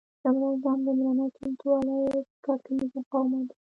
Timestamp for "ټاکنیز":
2.45-2.89